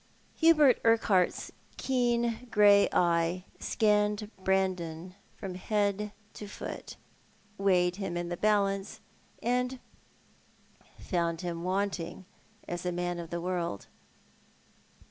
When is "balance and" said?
8.37-9.79